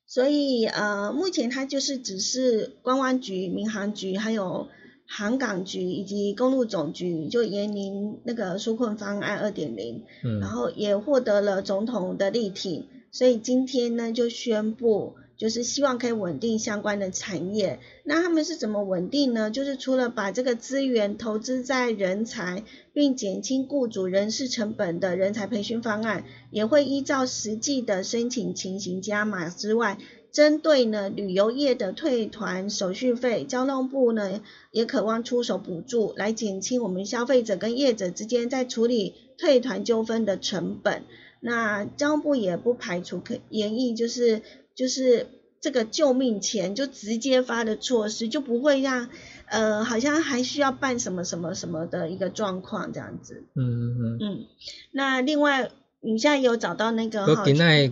[0.05, 4.67] 所以呃，目前它就是只是观光局、民航局还有
[5.07, 17.81] 航港局以及公路总局就研拟那个纾困方案二点零，嗯，然后也获得了总统的力挺，所以今天呢就宣布，就是希望可以稳定相关的产业。
[18.05, 19.51] 那他们是怎么稳定呢？
[19.51, 22.63] 就是除了把这个资源投资在人才，
[22.93, 29.97] 并减轻雇主人事成本的人才培训方案，也会依照实际的申请情形加码之外。
[30.31, 34.41] 针对呢旅游业的退团手续费，交通部呢
[34.71, 41.03] 也渴望出手补助，来减轻我们消费者跟业者之间在处理退团纠纷的成本。
[41.41, 44.41] 那交通部也不排除可研议，就是
[44.76, 45.28] 就是
[45.61, 49.09] 这个救命钱就直接发的措施，就不会让
[49.47, 53.43] 呃好像还需要办什么什么什么的一个状况这样子。
[53.55, 54.45] 嗯嗯嗯，
[54.91, 55.71] 那另外
[56.01, 57.91] 你现在有找到那个今仔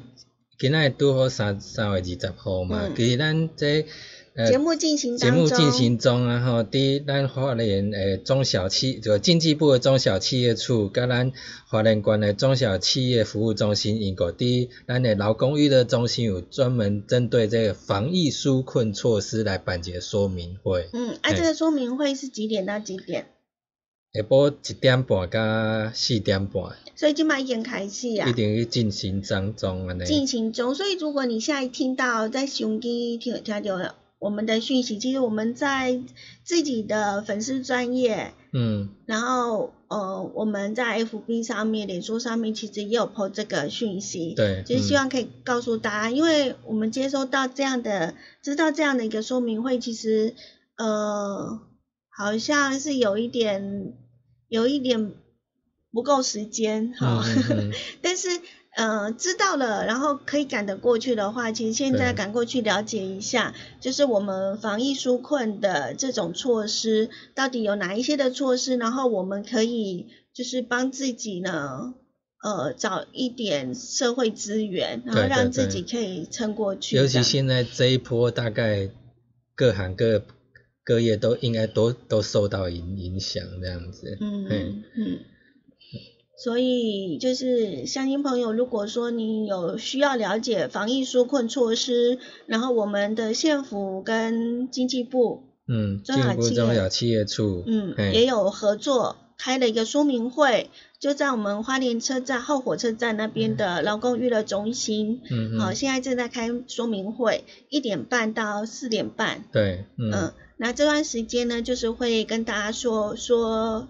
[0.60, 3.88] 今仔拄好三三月二十号嘛，嗯其实咱这呃
[4.34, 11.34] 节目进行节目进行中啊，吼，伫咱花莲诶中小企，就经济部的中小企业处，甲咱
[11.68, 23.28] 花莲县的中小企业服务中心，因个伫咱的劳工娱乐中心有专门针对这个防疫纾困措施来办一个说明会，嗯，啊，这个说明会是几点到几点？
[24.14, 26.64] 下晡一点半到四点半，
[26.96, 28.34] 所以今晚已经开始啊一。
[28.34, 30.06] 定去进行当中安尼。
[30.06, 33.78] 进行中，所以如果你现在听到在胸机听听到
[34.22, 36.00] 我们的讯息，其实我们在
[36.44, 48.14] 自己的粉丝专业，嗯然后呃我们在 FB 上面、脸书上面其实也有 po 这个讯息，对，就是希嗯望可以告诉大家，因为我们接收到这样的，
[48.44, 50.36] 知道这样的一个说明会，其实
[50.78, 51.60] 呃
[52.10, 53.94] 好像是有一点
[54.50, 55.14] 有一点
[55.92, 57.24] 不够时间哈。
[57.26, 57.72] 嗯嗯嗯
[58.04, 58.30] 但是
[58.76, 71.96] 呃知道了，然后可以赶得过去的话，其实现在赶过去了解一下，就是我们防疫纾困的这种措施到底有哪一些的措施，然后我们可以就是帮自己呢。
[72.44, 76.96] 呃，找一点社会资源，然后让自己可以撑过去。
[76.96, 78.90] 尤其现在这一波，大概
[79.54, 80.24] 各行各
[80.84, 84.18] 各业都应该都都受到影影响，这样子。
[84.20, 85.20] 嗯嗯嗯，
[86.44, 92.18] 所以就是乡亲朋友，如果说你有需要了解防疫纾困措施，
[92.48, 99.18] 然后我们的县府跟经济部，嗯，中小企业中小企业处，嗯，也有合作。
[99.44, 100.70] 开了一个说明会，
[101.00, 105.22] 就在我们花莲车站后火车站那边的劳工娱乐中心。
[105.32, 109.44] 嗯好、嗯，现在正在开说明会，一点半到四点半。
[109.52, 113.88] 对，嗯，嗯，那这段时间呢，就是会跟大家说说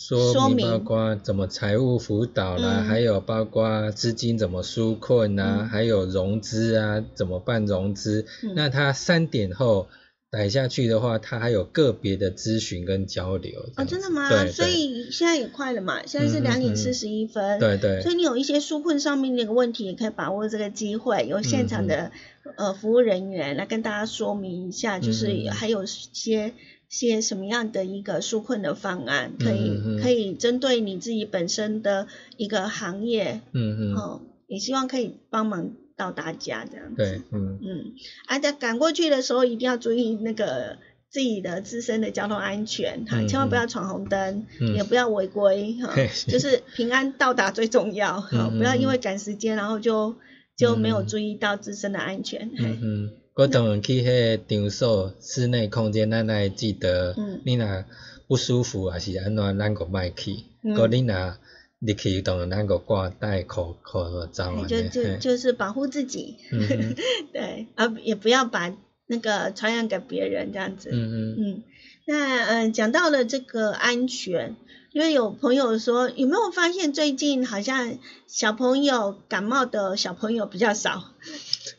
[0.00, 8.24] 说说明包括怎么财务辅导啦，嗯还有包括资金怎么纾困啊，嗯还有融资啊，怎么办融资。
[8.42, 9.88] 嗯那他三点后
[10.30, 13.68] 逮下去的话，他还有个别的咨询跟交流。
[13.76, 14.28] 这哦，真的吗？
[14.30, 17.58] 对，所以现在也快了嘛，现在是两点四十一分。
[17.58, 22.12] 对对所以你有一些纾困上面的一个问题，也可以把握这个机会，有现场的、嗯
[22.56, 26.54] 呃服务人员来跟大家说明一下，就是还有些
[26.90, 30.02] 些什么样的一个纾困的方案，可以、嗯嗯嗯。
[30.02, 36.96] 可以针对你自己本身的一个行业，嗯嗯，哦，也希望可以帮忙到大家这样子。
[36.96, 37.58] 对，嗯。
[37.62, 37.92] 嗯，
[38.26, 40.78] 啊，在赶过去的时候一定要注意那个
[41.08, 44.74] 自己的自身的交通安全哈，嗯千万不要闯红灯，嗯。
[44.74, 45.94] 也不要违规哈，
[46.26, 50.16] 就是平安到达最重要哈，不要因为赶时间然后就
[50.56, 51.06] 就没有嗯。
[51.06, 52.50] 注意到自身的安全。
[52.58, 57.84] 嗯，我当然去迄个场所室内空间，咱来记得嗯，你若
[58.26, 60.44] 不舒服啊是安怎，咱个莫去。
[60.62, 60.74] 嗯。
[60.74, 61.36] 个你若
[61.78, 66.94] 入去，当然咱个挂戴口口罩就就就是保护自己，嗯。
[67.32, 68.76] 对，啊，也不要把
[69.06, 70.90] 那个传染给别人这样子。
[70.92, 71.36] 嗯嗯。
[71.38, 71.62] 嗯，
[72.06, 74.56] 那嗯，讲到了这个安全，
[74.92, 81.04] 因为有朋友说，有没有发现最近好像小朋友感冒的小朋友比较少？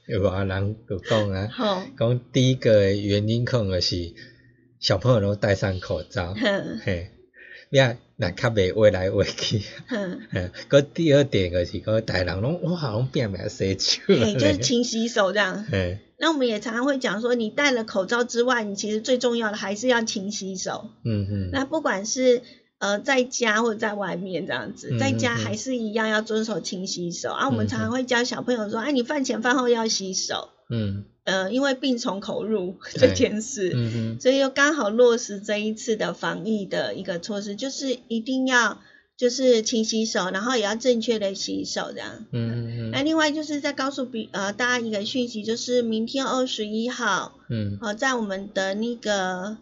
[0.08, 4.14] 有啊，人就讲啊，吼，讲第一个原因可能是
[4.80, 7.12] 小朋友拢戴上口罩，哼 嘿，
[7.70, 9.62] 你啊，若较袂歪来歪去。
[9.88, 14.58] 哼， 嘿，个第二点就是个大人拢哇，拢变变洗手嘿，就是。
[14.58, 15.66] 勤洗手这样。
[15.70, 20.90] 嘿，那我们也常常会讲说，你戴了口罩之外，你其实最重要的还是要勤洗手。
[21.04, 22.42] 嗯嗯，那不管是
[22.82, 27.30] 呃在家或者在外面这样子，嗯在家还是一样要遵守勤洗手。
[27.30, 30.50] 啊，我们嗯常常会教小朋友说，哎，你饭前饭后要洗手。
[30.70, 38.80] 嗯呃，因为病从口入这件事，嗯哼，所以又刚好落实这一次的防疫的一个措施，就是一定要
[39.18, 42.26] 就是勤洗手，然后也要正确的洗手这样。
[42.32, 49.58] 嗯嗯那另外就是在告诉比呃大家一个讯息，就是明天二十一号，嗯呃，在我们的那个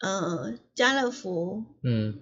[0.00, 2.14] 呃家乐福，嗯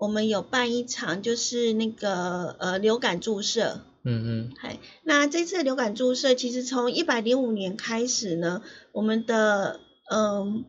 [0.00, 3.82] 我们有办一场就是那个呃流感注射。
[4.02, 9.78] 嗯嗯嗨，那这次流感注射，其实从一百零五年开始呢，我们的
[10.10, 10.64] 嗯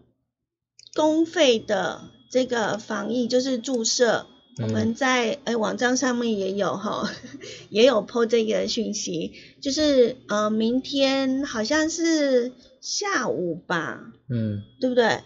[0.93, 4.25] 公费的这个防疫就是注射，
[4.61, 7.09] 我们在呃网站上面也有哈，
[7.71, 12.51] 也有 po 这个讯息，就是呃明天好像是
[12.81, 15.21] 下午吧，嗯，对不对？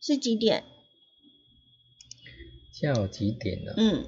[0.00, 0.64] 是几点？
[2.78, 3.72] 下午几点了？
[3.78, 4.04] 嗯，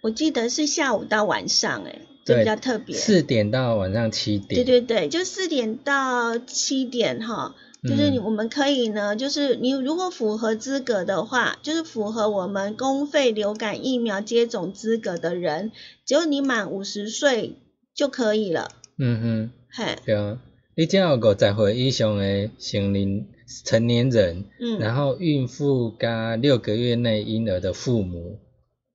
[0.00, 2.96] 我记得是下午到晚上、欸，哎，这比较特别。
[2.96, 4.64] 四点到晚上七点。
[4.64, 15.70] 对对对，就四点到七点哈，就是你嗯我们可以呢，就是你如果符合资格的话，就是符合我们公费流感疫苗接种资格的人，
[16.06, 17.58] 只要你满五十岁
[17.92, 18.70] 就可以了。
[18.96, 20.40] 嗯哼，嘿，对啊，
[20.78, 23.26] 你只要有五十岁以上的成年
[23.64, 24.78] 成年人，嗯。
[24.78, 28.38] 然后孕妇加六个月内婴儿的父母，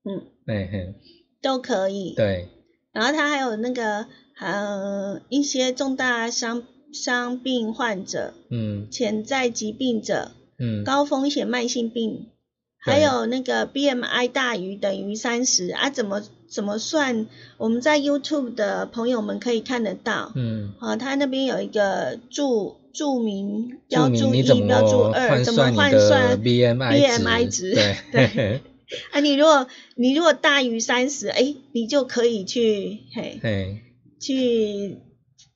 [0.06, 0.94] 嗯，哎嘿，
[1.42, 2.14] 都可以。
[2.16, 2.48] 对，
[2.94, 4.08] 然后他还有那个
[4.40, 6.64] 呃一些重大伤
[6.94, 8.88] 伤病患者、嗯。
[8.90, 12.28] 潜在疾病者、嗯，高风险慢性病，
[12.86, 12.94] 对。
[12.94, 16.24] 还有那个 BMI 大于等于三十啊，怎么
[16.54, 17.28] 怎么算？
[17.58, 27.72] 我们在 YouTube 的朋友们可以看得到，嗯，啊，他那边有一个注注明标注一标注二，怎么换算你的算 BMI BMI 值？
[27.72, 27.96] 值？
[28.12, 28.28] 对。
[28.34, 28.62] 对
[29.12, 33.78] 啊，你如果你如果大于三十，哎，你就可以去嘿嘿，
[34.20, 35.00] 去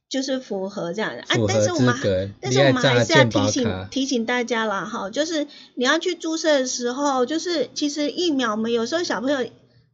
[0.10, 1.22] 就是符合这样的。
[1.22, 1.93] 啊但是我们
[2.41, 5.45] 但是我们还是要提醒提醒大家啦，哈，就是
[5.76, 9.48] 你要去注射的时候，就是其实疫苗，我们有时候小朋友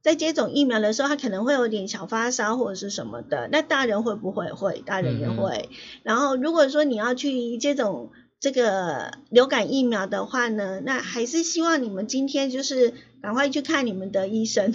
[0.03, 3.47] 在接种疫苗的时候，他可能会有点小发烧或者是什么的。
[3.51, 4.51] 那大人会不会？
[4.51, 5.69] 会，大人也会。
[6.03, 14.73] 然后如果说你要去接种这个流感疫苗的话呢，那还是希望你们今天就是赶快去看你们的医生，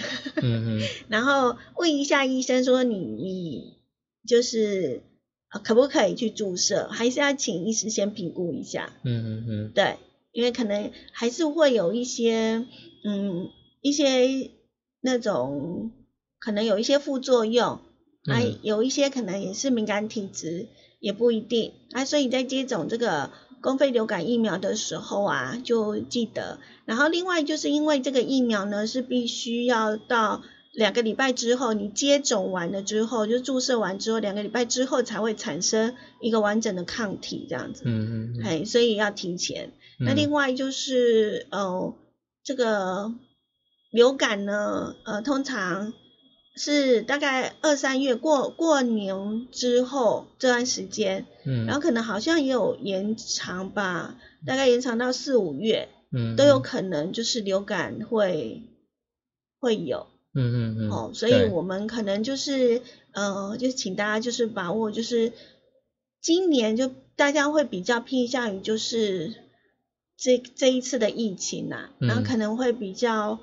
[1.08, 3.74] 然后问一下医生说你你
[4.26, 5.02] 就是
[5.52, 8.94] 呃可不可以去注射，还是要请医师先评估一下。
[9.04, 9.96] 嗯嗯嗯对，
[10.32, 12.64] 因为可能还是会有一些，
[13.04, 13.50] 嗯，
[13.82, 14.50] 一些
[15.00, 15.90] 那种
[16.38, 17.80] 可能有一些副作用，啊，
[18.26, 20.68] 嗯有一些可能也是敏感体质，
[21.00, 23.30] 也不一定啊，所以在接种这个
[23.60, 26.58] 公费流感疫苗的时候啊，就记得。
[26.84, 30.42] 然后另外就是因为这个疫苗呢是必须要到
[30.72, 37.82] 两个礼拜之后，你接种完了之后，就注射完之后，两个礼拜之后才会产生一个完整的抗体这样子。
[37.84, 39.72] 嗯嗯哎，所以要提前。
[39.98, 41.94] 那嗯另外就是呃，
[42.44, 43.12] 这个
[43.90, 45.92] 流感呢，呃，通常
[46.56, 54.16] 是大概二三月过过年之后这段时间，嗯，然后可能好像也有延长吧，
[54.46, 58.62] 大概延长到四五月嗯都有可能，就是流感会
[59.58, 60.06] 会有。
[60.34, 60.90] 嗯嗯嗯。
[60.90, 62.82] 哦，所以我们可能就是
[63.12, 65.32] 呃，就请大家就是把握，就是
[66.20, 69.34] 今年就大家会比较偏向于就是
[70.18, 73.38] 这这一次的疫情呐、然后嗯可能会比较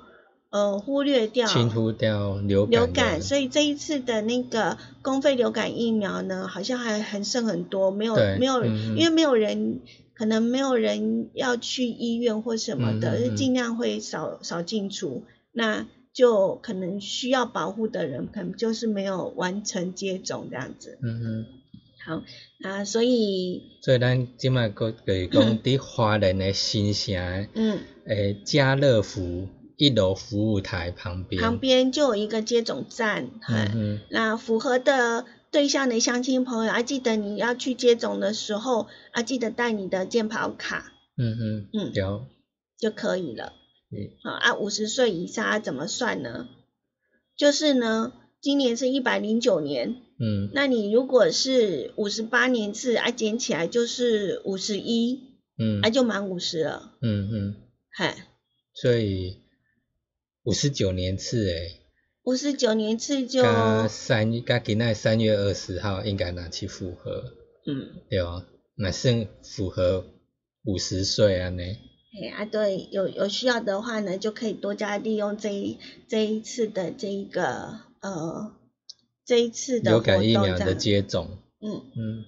[0.56, 9.80] 呃忽略掉清除掉流感流感，所以这一次的那个公费流感疫苗呢，好像还很剩很多，没有没有，因为没有人。
[10.18, 15.24] 可能没有人要去医院或什么的，嗯嗯嗯就尽量会少少进出。
[15.52, 20.96] 那就可能需要保护的人，可能就是没有完成接种这样子。
[21.02, 21.46] 嗯嗯，
[22.02, 22.22] 好，
[22.60, 40.92] 那所以，所以咱今麦个就是讲 伫华人的新城嗯，诶家乐福一楼服务台旁边，旁边就有一个接种站，嗯那符合的对象的乡亲朋友啊，记得你要去接种的时候啊，记得带你的健保卡。
[41.18, 41.92] 嗯嗯嗯。
[41.94, 42.26] 有，
[42.78, 43.52] 就可以了。
[43.90, 44.16] 嗯。
[44.22, 46.48] 好啊，五十岁以上啊怎么算呢？
[47.36, 50.50] 就是呢，今年是一百零九年，嗯。
[50.54, 55.20] 那你如果是五十八年次啊，减起来就是五十一，
[55.58, 55.80] 嗯。
[55.82, 57.54] 啊就满五十了，嗯嗯，
[57.90, 58.26] 嗨，
[58.74, 59.42] 所以
[60.46, 61.80] 五十九年次诶
[62.22, 63.42] 五十九年次就
[63.88, 67.32] 三月那三月二十号应该拿去复核
[67.66, 68.00] 嗯。
[68.08, 70.06] 对啊那剩符合
[70.64, 71.62] 五十岁啊呢。
[72.36, 78.54] 啊对有有需要的话呢就可以多加利用这一这一次的这一个呃
[79.24, 81.82] 这一次的流感疫苗的接种嗯。
[81.96, 82.24] 嗯。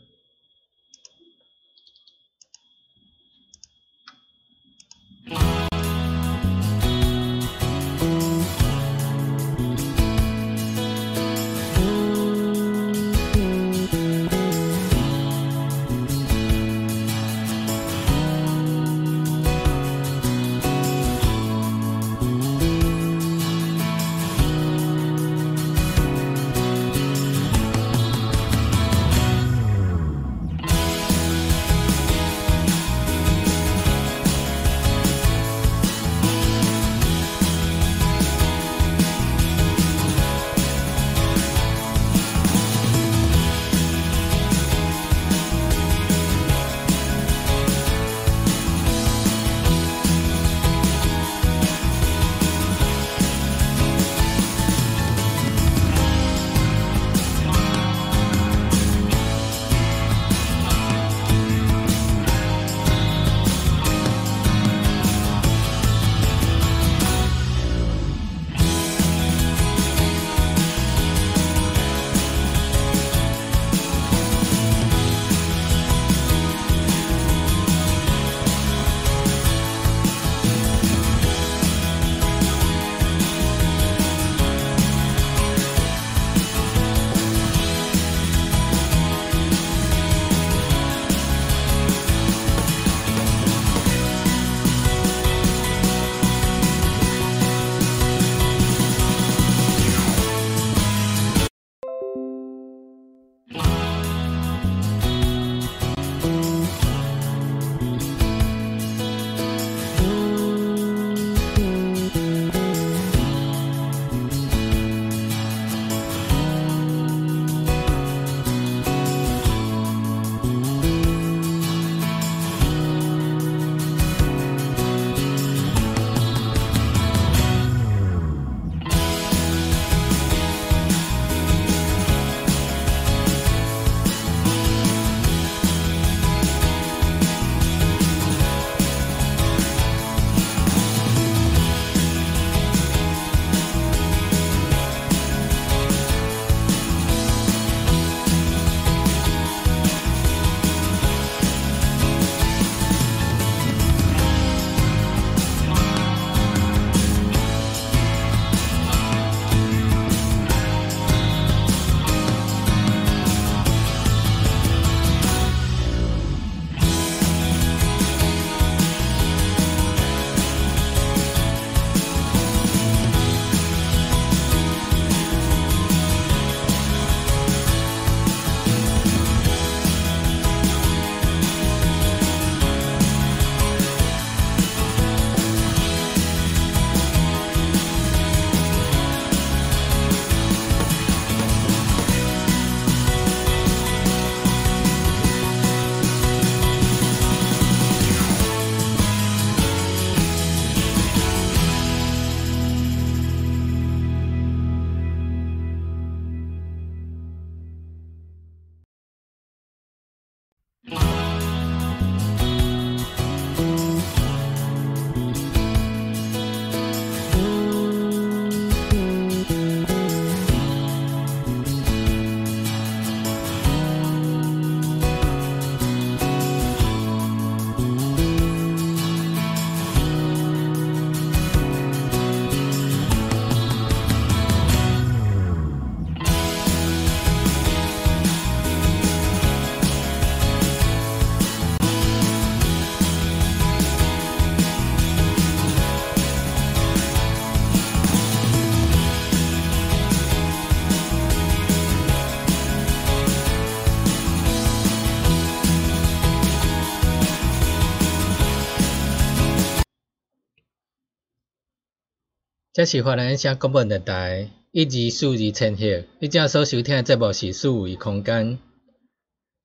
[262.79, 268.61] 这是华人声广播电台一级数字千赫，你正所收听的节目是数维空间，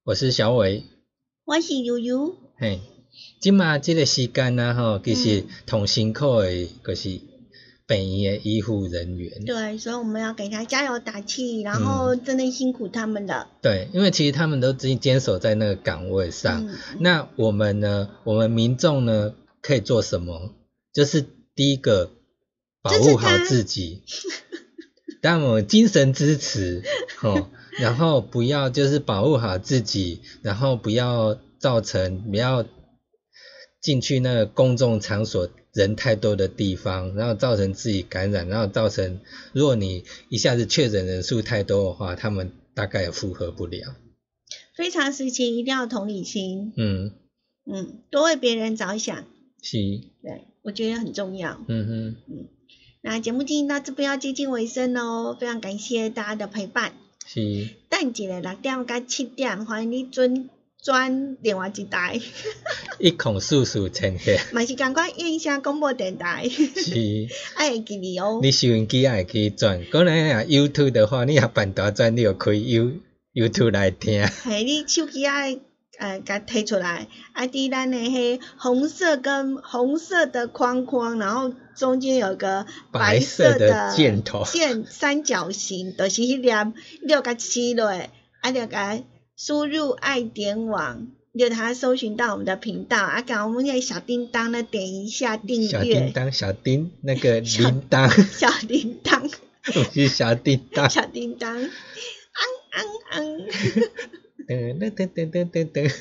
[0.03, 0.83] 我是小伟。
[1.45, 2.35] 我是悠悠。
[2.57, 2.79] 嘿，
[3.39, 7.21] 即马即个时间啊，吼，其实同辛苦的，就是
[7.85, 9.45] 病院的医护人员。
[9.45, 13.47] 对，所以我们要给他加油打气，然后真的辛苦他们了。
[13.61, 16.67] 对，因为其实他们都坚坚守在那个岗位上。
[16.67, 18.09] 嗯那我们呢？
[18.23, 20.55] 我们民众呢，可以做什么？
[20.91, 22.09] 就是第一个，
[22.83, 24.03] 保护好自己，
[25.21, 26.83] 但我精神支持，
[27.21, 32.65] 哦，然后不要就是保护好自己，然后不要造成不要
[33.81, 39.21] 进去那个公众场所人太多的地方，然后造成自己感染，然后造成
[39.53, 43.95] 如果你一下子确诊人数太多的话，他们大概也负荷不了。
[44.75, 47.11] 非常时期一定要同理心，嗯，
[47.65, 49.25] 嗯，多为别人着想，
[49.61, 49.77] 是，
[50.21, 51.63] 对我觉得很重要。
[51.67, 52.15] 嗯
[53.05, 56.93] 那节目进行到这边要接近尾声喽，非常感谢大家的陪伴。
[57.25, 60.49] 是，等一下六点到七点，欢迎你转
[60.81, 62.21] 转另外一台，
[62.99, 67.27] 一孔数数千赫，嘛 是赶快印象广播电台，是。
[67.55, 68.39] 爱会记你哦。
[68.41, 72.93] 你收音机也会去转，可能啊 YouTube 的话，你也办大转，你就开 You
[73.33, 74.25] YouTube 来听。
[74.25, 75.59] 嘿，你手机爱
[76.03, 84.43] 呃，甲摕出来，啊，伫咱的迄红色跟红色的框框，然后中间有个白色色的箭头。
[84.43, 87.87] 箭三角形，就是迄粒，你就甲撕落，
[88.41, 89.01] 啊，就甲
[89.37, 95.69] 输入爱点网，你就它搜寻到我们的频道，啊，把我们那个小叮当呢点一下订阅。
[95.69, 99.29] 小叮，当，小叮，那个小铃铛，小叮当，
[99.71, 100.89] 不是小叮当。
[100.91, 101.69] 小叮当，昂
[102.71, 103.37] 昂昂。
[104.47, 105.91] 噔噔噔噔噔噔噔。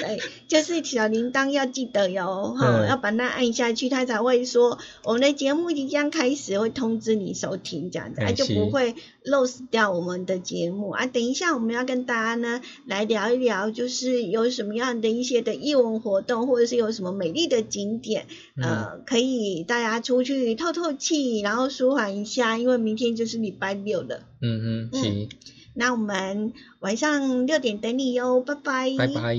[0.00, 11.06] 对，就是小铃铛要记得哟，哈、嗯要把它按下去，它才会说我们的节目即将开始，会通知你收听这样子，就不会 lose 掉我们的节目啊。
[11.06, 18.26] 等一下我们要跟大家呢来聊一聊，就是有什么样的一些的艺文活动，或者是有什么美丽的景点，
[18.56, 24.22] 嗯呃，可以大家出去透透气，然后舒缓一下，因为明天就是礼拜六了。
[24.40, 25.28] 嗯哼，是，
[25.78, 28.96] 那我们晚上六点等你哟，拜拜。
[28.98, 29.38] 拜拜。